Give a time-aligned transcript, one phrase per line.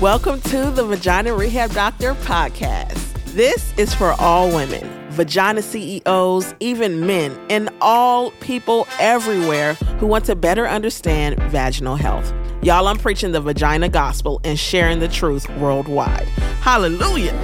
[0.00, 2.94] Welcome to the Vagina Rehab Doctor podcast.
[3.34, 10.24] This is for all women, vagina CEOs, even men, and all people everywhere who want
[10.26, 12.32] to better understand vaginal health.
[12.62, 16.28] Y'all, I'm preaching the vagina gospel and sharing the truth worldwide.
[16.60, 17.34] Hallelujah.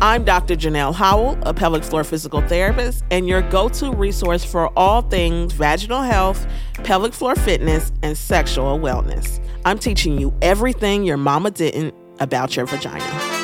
[0.00, 0.56] I'm Dr.
[0.56, 5.52] Janelle Howell, a pelvic floor physical therapist, and your go to resource for all things
[5.52, 6.46] vaginal health,
[6.84, 9.44] pelvic floor fitness, and sexual wellness.
[9.64, 13.38] I'm teaching you everything your mama didn't about your vagina.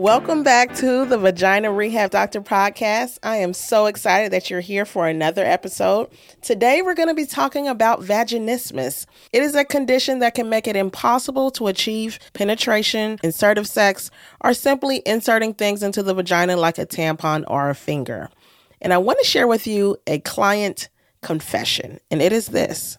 [0.00, 3.18] Welcome back to the Vagina Rehab Doctor podcast.
[3.22, 6.08] I am so excited that you're here for another episode.
[6.40, 9.04] Today, we're going to be talking about vaginismus.
[9.30, 14.54] It is a condition that can make it impossible to achieve penetration, insertive sex, or
[14.54, 18.30] simply inserting things into the vagina like a tampon or a finger.
[18.80, 20.88] And I want to share with you a client
[21.22, 22.98] confession, and it is this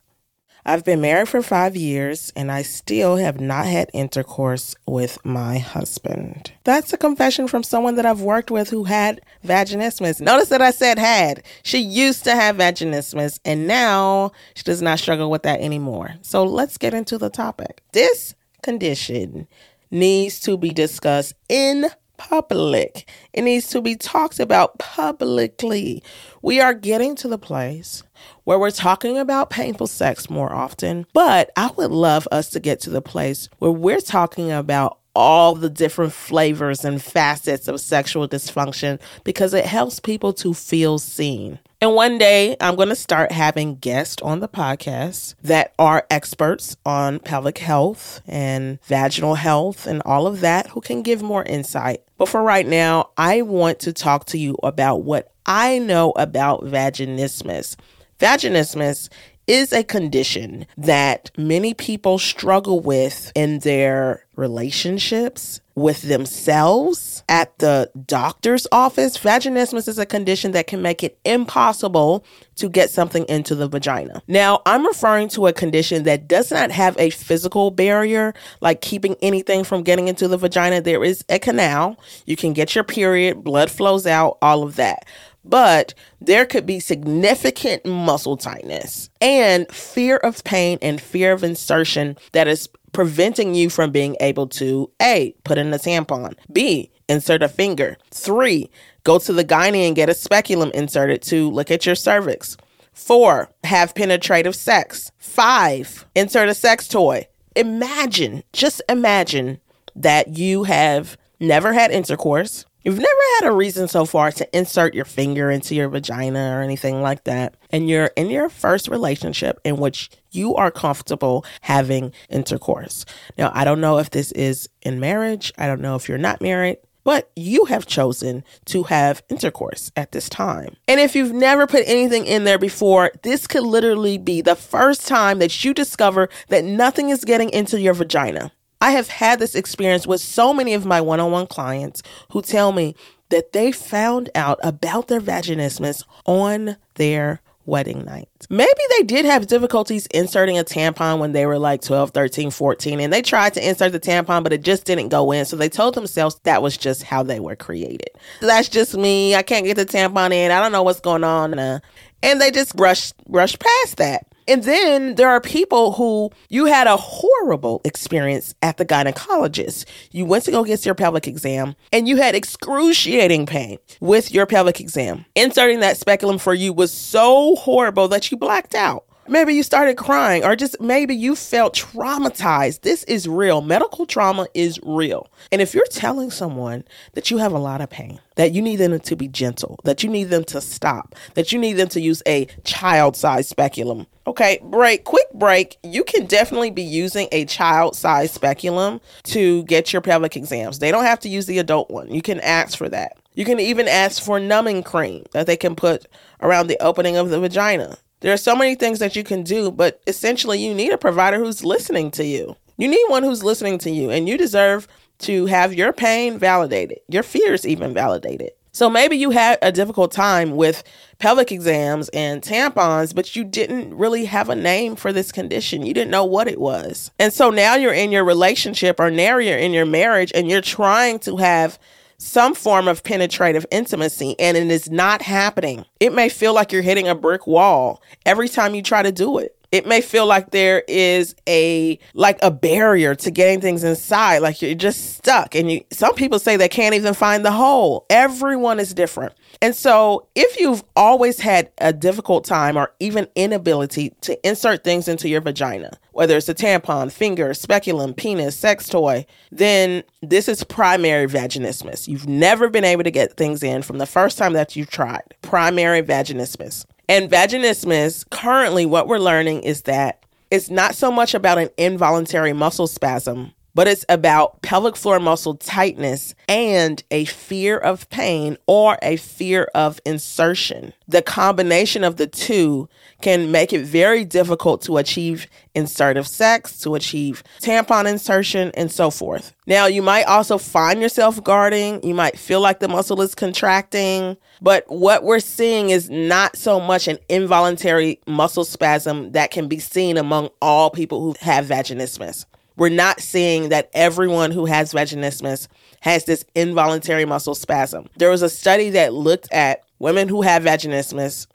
[0.66, 5.58] I've been married for five years and I still have not had intercourse with my
[5.58, 6.52] husband.
[6.64, 10.22] That's a confession from someone that I've worked with who had vaginismus.
[10.22, 11.44] Notice that I said had.
[11.64, 16.14] She used to have vaginismus and now she does not struggle with that anymore.
[16.22, 17.82] So let's get into the topic.
[17.92, 19.48] This condition
[19.90, 21.90] needs to be discussed in
[22.30, 23.10] public.
[23.34, 26.04] It needs to be talked about publicly.
[26.42, 28.04] We are getting to the place
[28.44, 32.80] where we're talking about painful sex more often, but I would love us to get
[32.82, 38.28] to the place where we're talking about all the different flavors and facets of sexual
[38.28, 41.59] dysfunction because it helps people to feel seen.
[41.81, 46.78] And one day I'm going to start having guests on the podcast that are experts
[46.86, 52.03] on pelvic health and vaginal health and all of that who can give more insight.
[52.18, 56.62] But for right now, I want to talk to you about what I know about
[56.66, 57.75] vaginismus.
[58.20, 59.09] Vaginismus
[59.47, 67.90] is a condition that many people struggle with in their relationships, with themselves, at the
[68.06, 69.18] doctor's office.
[69.18, 72.25] Vaginismus is a condition that can make it impossible
[72.56, 74.22] to get something into the vagina.
[74.28, 79.16] Now, I'm referring to a condition that does not have a physical barrier, like keeping
[79.22, 80.81] anything from getting into the vagina.
[80.81, 81.97] There is a canal.
[82.25, 85.06] You can get your period, blood flows out, all of that
[85.44, 92.18] but there could be significant muscle tightness and fear of pain and fear of insertion
[92.31, 97.44] that is preventing you from being able to A, put in a tampon, B, insert
[97.44, 98.69] a finger, three,
[99.03, 102.57] go to the gynae and get a speculum inserted to look at your cervix.
[102.94, 105.12] Four, have penetrative sex.
[105.18, 107.28] Five, insert a sex toy.
[107.56, 109.59] Imagine, just imagine
[109.96, 114.96] that you have never had intercourse, You've never had a reason so far to insert
[114.96, 117.56] your finger into your vagina or anything like that.
[117.69, 123.06] And you're in your first relationship in which you are comfortable having intercourse.
[123.38, 125.53] Now, I don't know if this is in marriage.
[125.58, 130.12] I don't know if you're not married but you have chosen to have intercourse at
[130.12, 130.75] this time.
[130.88, 135.08] And if you've never put anything in there before, this could literally be the first
[135.08, 138.52] time that you discover that nothing is getting into your vagina.
[138.81, 142.42] I have had this experience with so many of my one on one clients who
[142.42, 142.96] tell me
[143.30, 148.28] that they found out about their vaginismus on their wedding night.
[148.50, 153.00] Maybe they did have difficulties inserting a tampon when they were like 12, 13, 14,
[153.00, 155.46] and they tried to insert the tampon, but it just didn't go in.
[155.46, 158.09] So they told themselves that was just how they were created.
[158.42, 159.36] That's just me.
[159.36, 160.52] I can't get the tampon in.
[160.52, 161.58] I don't know what's going on.
[161.58, 161.80] Uh,
[162.24, 164.25] and they just rushed, rushed past that.
[164.47, 169.85] And then there are people who you had a horrible experience at the gynecologist.
[170.12, 174.46] You went to go get your pelvic exam and you had excruciating pain with your
[174.46, 175.25] pelvic exam.
[175.35, 179.06] Inserting that speculum for you was so horrible that you blacked out.
[179.31, 182.81] Maybe you started crying, or just maybe you felt traumatized.
[182.81, 183.62] This is real.
[183.62, 185.30] Medical trauma is real.
[185.53, 186.84] And if you're telling someone
[187.14, 190.04] that you have a lot of pain, that you need them to be gentle, that
[190.04, 194.06] you need them to stop, that you need them to use a child sized speculum.
[194.28, 195.78] Okay, break, quick break.
[195.81, 200.80] You can definitely be using a child sized speculum to get your pelvic exams.
[200.80, 202.12] They don't have to use the adult one.
[202.12, 203.16] You can ask for that.
[203.33, 206.06] You can even ask for numbing cream that they can put
[206.42, 207.98] around the opening of the vagina.
[208.21, 211.38] There are so many things that you can do, but essentially, you need a provider
[211.39, 212.56] who's listening to you.
[212.77, 214.88] You need one who's listening to you, and you deserve
[215.19, 218.51] to have your pain validated, your fears even validated.
[218.73, 220.83] So maybe you had a difficult time with
[221.19, 225.85] pelvic exams and tampons, but you didn't really have a name for this condition.
[225.85, 227.12] You didn't know what it was.
[227.19, 230.62] And so now you're in your relationship or now you're in your marriage and you're
[230.62, 231.77] trying to have
[232.21, 235.83] some form of penetrative intimacy and it is not happening.
[236.00, 239.39] It may feel like you're hitting a brick wall every time you try to do
[239.39, 244.39] it it may feel like there is a like a barrier to getting things inside
[244.39, 245.56] like you're just stuck.
[245.56, 248.06] And you some people say they can't even find the hole.
[248.09, 249.33] Everyone is different.
[249.62, 255.07] And so if you've always had a difficult time or even inability to insert things
[255.07, 260.63] into your vagina whether it's a tampon finger speculum penis sex toy then this is
[260.63, 262.07] primary vaginismus.
[262.07, 265.23] You've never been able to get things in from the first time that you've tried.
[265.41, 271.58] Primary vaginismus and vaginismus, currently, what we're learning is that it's not so much about
[271.58, 278.09] an involuntary muscle spasm, but it's about pelvic floor muscle tightness and a fear of
[278.09, 280.94] pain or a fear of insertion.
[281.07, 282.89] The combination of the two
[283.21, 289.09] can make it very difficult to achieve insertive sex, to achieve tampon insertion, and so
[289.09, 289.53] forth.
[289.68, 292.03] Now, you might also find yourself guarding.
[292.03, 294.38] You might feel like the muscle is contracting.
[294.62, 299.79] But what we're seeing is not so much an involuntary muscle spasm that can be
[299.79, 302.45] seen among all people who have vaginismus.
[302.77, 305.68] We're not seeing that everyone who has vaginismus
[306.01, 308.07] has this involuntary muscle spasm.
[308.18, 311.47] There was a study that looked at women who have vaginismus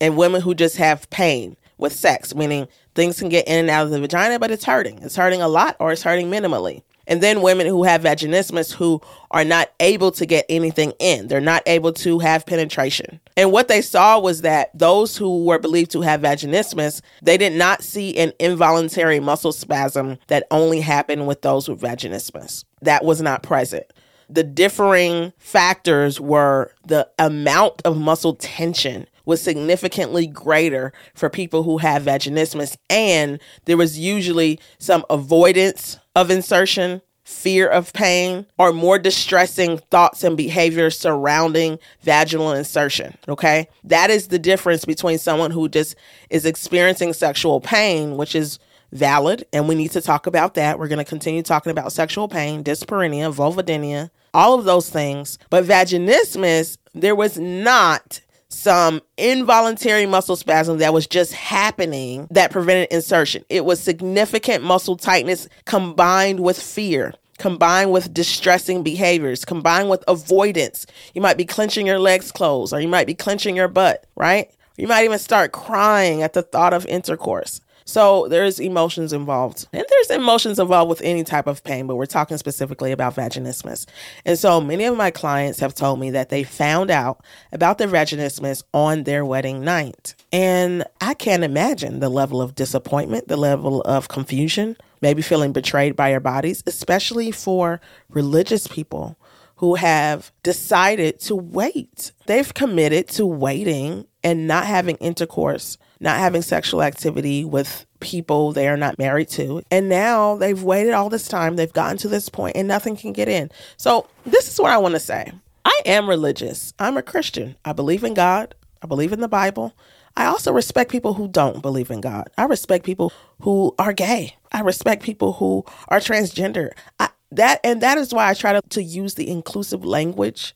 [0.00, 3.84] and women who just have pain with sex, meaning things can get in and out
[3.84, 4.98] of the vagina, but it's hurting.
[5.02, 6.82] It's hurting a lot or it's hurting minimally.
[7.06, 9.00] And then women who have vaginismus who
[9.30, 11.28] are not able to get anything in.
[11.28, 13.20] They're not able to have penetration.
[13.36, 17.54] And what they saw was that those who were believed to have vaginismus, they did
[17.54, 22.64] not see an involuntary muscle spasm that only happened with those with vaginismus.
[22.82, 23.84] That was not present.
[24.28, 31.78] The differing factors were the amount of muscle tension was significantly greater for people who
[31.78, 38.98] have vaginismus and there was usually some avoidance of insertion, fear of pain, or more
[38.98, 43.16] distressing thoughts and behaviors surrounding vaginal insertion.
[43.28, 43.68] Okay.
[43.84, 45.94] That is the difference between someone who just
[46.30, 48.58] is experiencing sexual pain, which is
[48.92, 50.78] valid, and we need to talk about that.
[50.78, 55.38] We're going to continue talking about sexual pain, dyspareunia, vulvodynia, all of those things.
[55.48, 58.20] But vaginismus, there was not
[58.52, 63.44] some involuntary muscle spasm that was just happening that prevented insertion.
[63.48, 70.86] It was significant muscle tightness combined with fear, combined with distressing behaviors, combined with avoidance.
[71.14, 74.50] You might be clenching your legs closed, or you might be clenching your butt, right?
[74.76, 77.60] You might even start crying at the thought of intercourse.
[77.84, 79.66] So there's emotions involved.
[79.72, 83.86] And there's emotions involved with any type of pain, but we're talking specifically about vaginismus.
[84.24, 87.88] And so many of my clients have told me that they found out about their
[87.88, 90.14] vaginismus on their wedding night.
[90.32, 95.96] And I can't imagine the level of disappointment, the level of confusion, maybe feeling betrayed
[95.96, 99.18] by your bodies, especially for religious people
[99.56, 102.10] who have decided to wait.
[102.26, 108.68] They've committed to waiting and not having intercourse not having sexual activity with people they
[108.68, 109.62] are not married to.
[109.70, 113.12] And now they've waited all this time, they've gotten to this point, and nothing can
[113.12, 113.50] get in.
[113.76, 115.32] So, this is what I want to say
[115.64, 117.56] I am religious, I'm a Christian.
[117.64, 119.74] I believe in God, I believe in the Bible.
[120.14, 122.28] I also respect people who don't believe in God.
[122.36, 124.36] I respect people who are gay.
[124.50, 126.72] I respect people who are transgender.
[127.00, 130.54] I, that and that is why I try to, to use the inclusive language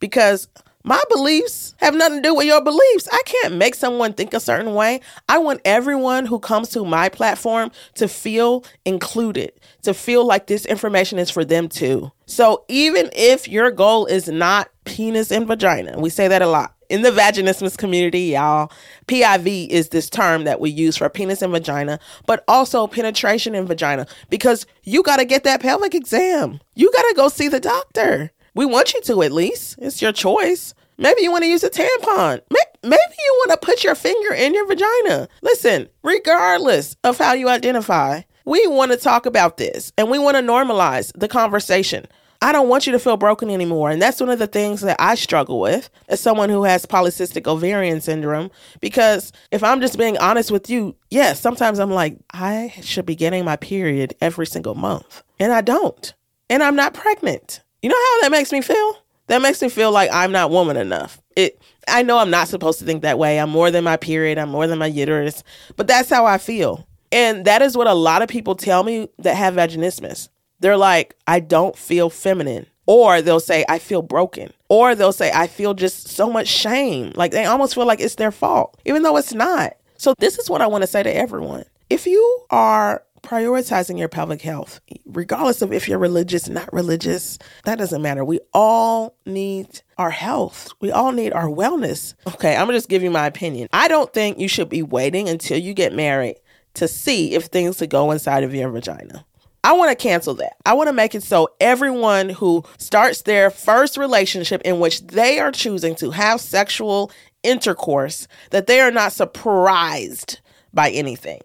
[0.00, 0.48] because
[0.82, 3.08] my beliefs have nothing to do with your beliefs.
[3.12, 5.00] I can't make someone think a certain way.
[5.28, 10.64] I want everyone who comes to my platform to feel included, to feel like this
[10.64, 12.10] information is for them too.
[12.26, 16.74] So even if your goal is not penis and vagina, we say that a lot.
[16.88, 18.72] In the vaginismus community, y'all,
[19.06, 23.68] PIV is this term that we use for penis and vagina, but also penetration and
[23.68, 26.58] vagina because you got to get that pelvic exam.
[26.74, 28.32] You got to go see the doctor.
[28.54, 29.76] We want you to at least.
[29.78, 30.74] It's your choice.
[30.98, 32.40] Maybe you want to use a tampon.
[32.82, 35.28] Maybe you want to put your finger in your vagina.
[35.42, 40.36] Listen, regardless of how you identify, we want to talk about this and we want
[40.36, 42.06] to normalize the conversation.
[42.42, 43.90] I don't want you to feel broken anymore.
[43.90, 47.46] And that's one of the things that I struggle with as someone who has polycystic
[47.46, 48.50] ovarian syndrome.
[48.80, 53.14] Because if I'm just being honest with you, yes, sometimes I'm like, I should be
[53.14, 55.22] getting my period every single month.
[55.38, 56.14] And I don't.
[56.48, 57.62] And I'm not pregnant.
[57.82, 58.98] You know how that makes me feel?
[59.28, 61.20] That makes me feel like I'm not woman enough.
[61.36, 63.38] It I know I'm not supposed to think that way.
[63.38, 65.42] I'm more than my period, I'm more than my uterus,
[65.76, 66.86] but that's how I feel.
[67.12, 70.28] And that is what a lot of people tell me that have vaginismus.
[70.60, 72.66] They're like, I don't feel feminine.
[72.86, 74.52] Or they'll say, I feel broken.
[74.68, 77.12] Or they'll say, I feel just so much shame.
[77.14, 79.76] Like they almost feel like it's their fault, even though it's not.
[79.96, 81.64] So, this is what I want to say to everyone.
[81.90, 87.78] If you are prioritizing your pelvic health, regardless of if you're religious, not religious, that
[87.78, 88.24] doesn't matter.
[88.24, 90.70] We all need our health.
[90.80, 92.14] We all need our wellness.
[92.26, 93.68] Okay, I'm gonna just give you my opinion.
[93.72, 96.36] I don't think you should be waiting until you get married
[96.74, 99.24] to see if things could go inside of your vagina.
[99.62, 100.54] I want to cancel that.
[100.64, 105.38] I want to make it so everyone who starts their first relationship in which they
[105.38, 107.10] are choosing to have sexual
[107.42, 110.40] intercourse that they are not surprised
[110.72, 111.40] by anything.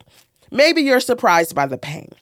[0.56, 2.14] Maybe you're surprised by the pain.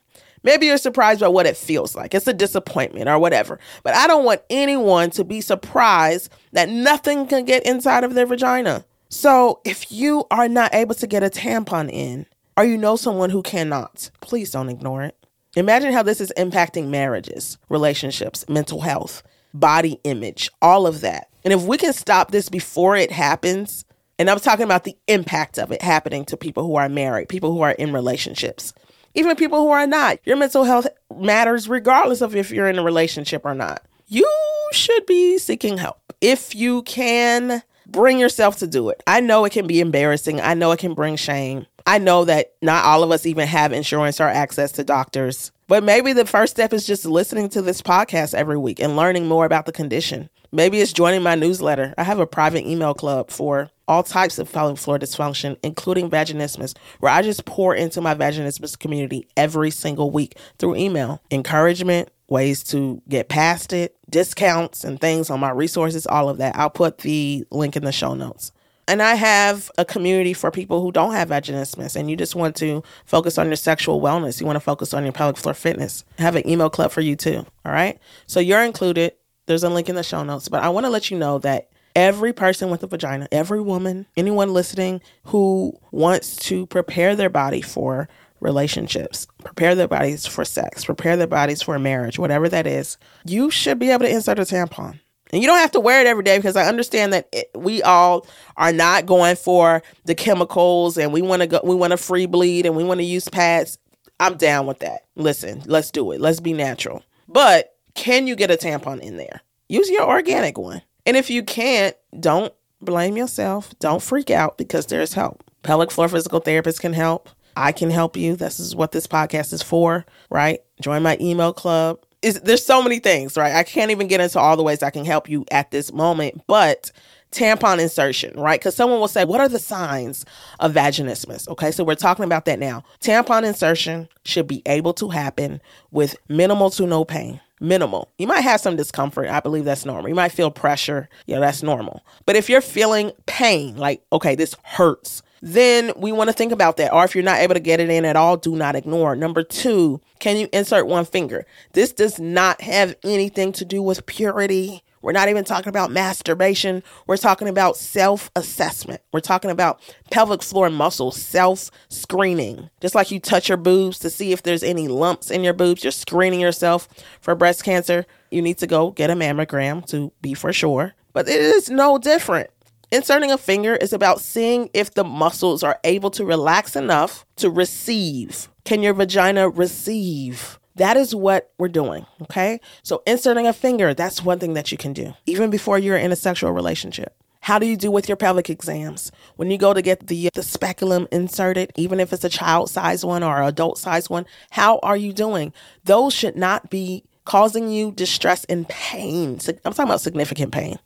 [0.42, 2.14] Maybe you're surprised by what it feels like.
[2.14, 3.60] It's a disappointment or whatever.
[3.84, 8.26] But I don't want anyone to be surprised that nothing can get inside of their
[8.26, 8.84] vagina.
[9.08, 12.26] So if you are not able to get a tampon in,
[12.56, 15.16] or you know someone who cannot, please don't ignore it.
[15.56, 19.22] Imagine how this is impacting marriages, relationships, mental health,
[19.54, 21.28] body image, all of that.
[21.44, 23.84] And if we can stop this before it happens,
[24.18, 27.52] and I'm talking about the impact of it happening to people who are married, people
[27.52, 28.72] who are in relationships,
[29.14, 30.18] even people who are not.
[30.24, 33.82] Your mental health matters regardless of if you're in a relationship or not.
[34.06, 34.28] You
[34.72, 39.02] should be seeking help if you can bring yourself to do it.
[39.06, 41.66] I know it can be embarrassing, I know it can bring shame.
[41.86, 45.52] I know that not all of us even have insurance or access to doctors.
[45.66, 49.26] But maybe the first step is just listening to this podcast every week and learning
[49.26, 50.28] more about the condition.
[50.54, 51.94] Maybe it's joining my newsletter.
[51.98, 56.76] I have a private email club for all types of pelvic floor dysfunction, including vaginismus,
[57.00, 61.20] where I just pour into my vaginismus community every single week through email.
[61.32, 66.54] Encouragement, ways to get past it, discounts and things on my resources, all of that.
[66.54, 68.52] I'll put the link in the show notes.
[68.86, 72.54] And I have a community for people who don't have vaginismus and you just want
[72.56, 74.38] to focus on your sexual wellness.
[74.38, 76.04] You want to focus on your pelvic floor fitness.
[76.16, 77.44] I have an email club for you too.
[77.64, 77.98] All right.
[78.28, 79.14] So you're included.
[79.46, 80.48] There's a link in the show notes.
[80.48, 84.06] But I want to let you know that every person with a vagina, every woman,
[84.16, 88.08] anyone listening who wants to prepare their body for
[88.40, 93.50] relationships, prepare their bodies for sex, prepare their bodies for marriage, whatever that is, you
[93.50, 94.98] should be able to insert a tampon.
[95.32, 97.82] And you don't have to wear it every day because I understand that it, we
[97.82, 101.96] all are not going for the chemicals and we want to go we want to
[101.96, 103.78] free bleed and we want to use pads.
[104.20, 105.06] I'm down with that.
[105.16, 106.20] Listen, let's do it.
[106.20, 107.02] Let's be natural.
[107.26, 109.40] But can you get a tampon in there?
[109.68, 110.82] Use your organic one.
[111.06, 113.74] And if you can't, don't blame yourself.
[113.78, 115.42] Don't freak out because there's help.
[115.62, 117.28] Pelvic floor physical therapists can help.
[117.56, 118.36] I can help you.
[118.36, 120.60] This is what this podcast is for, right?
[120.80, 123.54] Join my email club is there's so many things, right?
[123.54, 126.42] I can't even get into all the ways I can help you at this moment,
[126.46, 126.90] but
[127.30, 128.58] tampon insertion, right?
[128.58, 130.24] Because someone will say, What are the signs
[130.58, 131.46] of vaginismus?
[131.48, 132.82] Okay, so we're talking about that now.
[133.00, 135.60] Tampon insertion should be able to happen
[135.90, 137.40] with minimal to no pain.
[137.64, 138.12] Minimal.
[138.18, 139.28] You might have some discomfort.
[139.28, 140.10] I believe that's normal.
[140.10, 141.08] You might feel pressure.
[141.24, 142.04] Yeah, that's normal.
[142.26, 146.76] But if you're feeling pain, like, okay, this hurts, then we want to think about
[146.76, 146.92] that.
[146.92, 149.16] Or if you're not able to get it in at all, do not ignore.
[149.16, 151.46] Number two, can you insert one finger?
[151.72, 154.82] This does not have anything to do with purity.
[155.04, 156.82] We're not even talking about masturbation.
[157.06, 159.02] We're talking about self assessment.
[159.12, 159.80] We're talking about
[160.10, 162.70] pelvic floor muscle self screening.
[162.80, 165.84] Just like you touch your boobs to see if there's any lumps in your boobs,
[165.84, 166.88] you're screening yourself
[167.20, 168.06] for breast cancer.
[168.30, 170.94] You need to go get a mammogram to be for sure.
[171.12, 172.48] But it is no different.
[172.90, 177.50] Inserting a finger is about seeing if the muscles are able to relax enough to
[177.50, 178.48] receive.
[178.64, 180.58] Can your vagina receive?
[180.76, 182.06] That is what we're doing.
[182.22, 182.60] Okay.
[182.82, 186.12] So, inserting a finger, that's one thing that you can do, even before you're in
[186.12, 187.14] a sexual relationship.
[187.40, 189.12] How do you do with your pelvic exams?
[189.36, 193.04] When you go to get the, the speculum inserted, even if it's a child size
[193.04, 195.52] one or adult size one, how are you doing?
[195.84, 199.38] Those should not be causing you distress and pain.
[199.64, 200.78] I'm talking about significant pain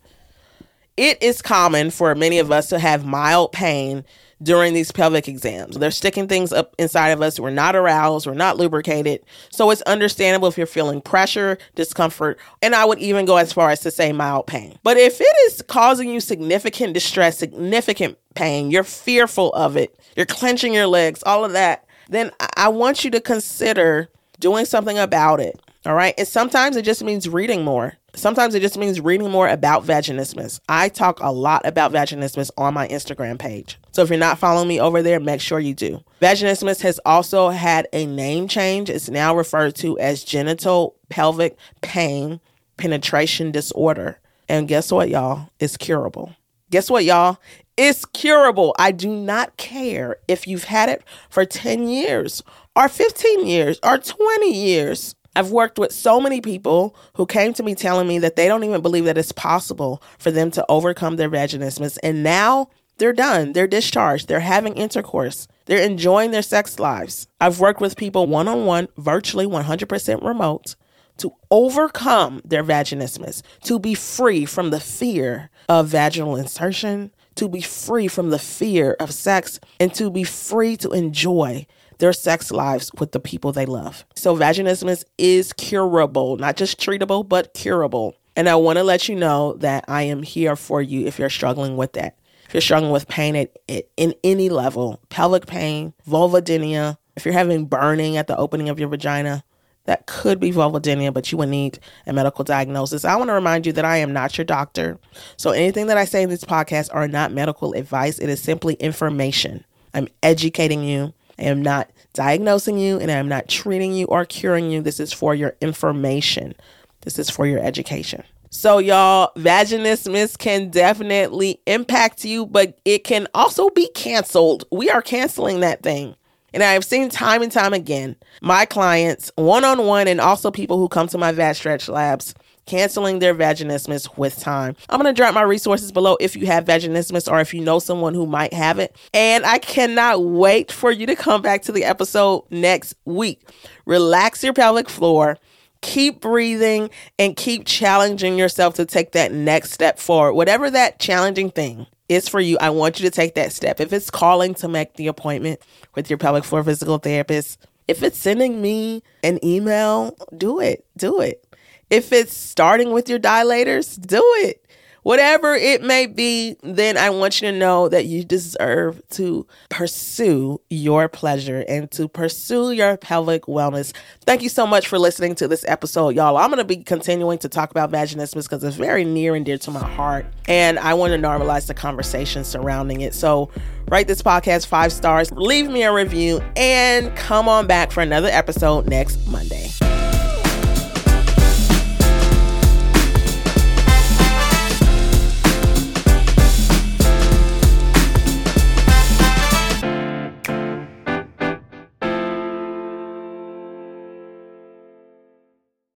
[0.98, 4.04] it is common for many of us to have mild pain
[4.42, 5.76] during these pelvic exams.
[5.76, 7.40] They're sticking things up inside of us.
[7.40, 9.24] We're not aroused, we're not lubricated.
[9.50, 13.70] So it's understandable if you're feeling pressure, discomfort, and I would even go as far
[13.70, 14.78] as to say mild pain.
[14.82, 20.26] But if it is causing you significant distress, significant pain, you're fearful of it, you're
[20.26, 25.40] clenching your legs, all of that, then I want you to consider doing something about
[25.40, 25.60] it.
[25.84, 26.14] All right.
[26.18, 27.94] And sometimes it just means reading more.
[28.18, 30.60] Sometimes it just means reading more about vaginismus.
[30.68, 33.78] I talk a lot about vaginismus on my Instagram page.
[33.92, 36.02] So if you're not following me over there, make sure you do.
[36.20, 38.90] Vaginismus has also had a name change.
[38.90, 42.40] It's now referred to as genital pelvic pain
[42.76, 44.18] penetration disorder.
[44.48, 45.50] And guess what, y'all?
[45.60, 46.34] It's curable.
[46.70, 47.38] Guess what, y'all?
[47.76, 48.74] It's curable.
[48.78, 52.42] I do not care if you've had it for 10 years
[52.74, 55.14] or 15 years or 20 years.
[55.36, 58.64] I've worked with so many people who came to me telling me that they don't
[58.64, 61.98] even believe that it's possible for them to overcome their vaginismus.
[62.02, 63.52] And now they're done.
[63.52, 64.28] They're discharged.
[64.28, 65.46] They're having intercourse.
[65.66, 67.28] They're enjoying their sex lives.
[67.40, 70.74] I've worked with people one on one, virtually 100% remote,
[71.18, 77.60] to overcome their vaginismus, to be free from the fear of vaginal insertion, to be
[77.60, 81.66] free from the fear of sex, and to be free to enjoy
[81.98, 84.04] their sex lives with the people they love.
[84.14, 88.14] So, vaginismus is curable, not just treatable, but curable.
[88.36, 91.30] And I want to let you know that I am here for you if you're
[91.30, 92.16] struggling with that.
[92.46, 97.34] If you're struggling with pain at, at in any level, pelvic pain, vulvodynia, if you're
[97.34, 99.42] having burning at the opening of your vagina,
[99.88, 103.04] that could be vulvodynia, but you would need a medical diagnosis.
[103.04, 104.98] I want to remind you that I am not your doctor.
[105.36, 108.18] So anything that I say in this podcast are not medical advice.
[108.18, 109.64] It is simply information.
[109.94, 111.12] I'm educating you.
[111.38, 114.82] I am not diagnosing you and I am not treating you or curing you.
[114.82, 116.54] This is for your information.
[117.02, 118.24] This is for your education.
[118.50, 124.64] So, y'all, vaginismus can definitely impact you, but it can also be canceled.
[124.72, 126.16] We are canceling that thing.
[126.54, 130.78] And I've seen time and time again my clients, one on one, and also people
[130.78, 132.34] who come to my Vag Stretch Labs,
[132.68, 134.76] canceling their vaginismus with time.
[134.88, 137.78] I'm going to drop my resources below if you have vaginismus or if you know
[137.78, 138.94] someone who might have it.
[139.14, 143.48] And I cannot wait for you to come back to the episode next week.
[143.86, 145.38] Relax your pelvic floor.
[145.80, 150.34] Keep breathing and keep challenging yourself to take that next step forward.
[150.34, 153.80] Whatever that challenging thing is for you, I want you to take that step.
[153.80, 155.60] If it's calling to make the appointment
[155.94, 160.84] with your pelvic floor physical therapist, if it's sending me an email, do it.
[160.96, 161.44] Do it.
[161.90, 164.64] If it's starting with your dilators, do it
[165.08, 170.60] whatever it may be, then I want you to know that you deserve to pursue
[170.68, 173.94] your pleasure and to pursue your pelvic wellness.
[174.26, 176.36] Thank you so much for listening to this episode, y'all.
[176.36, 179.56] I'm going to be continuing to talk about vaginismus because it's very near and dear
[179.56, 183.14] to my heart, and I want to normalize the conversation surrounding it.
[183.14, 183.50] So,
[183.90, 188.28] rate this podcast five stars, leave me a review, and come on back for another
[188.28, 189.70] episode next Monday.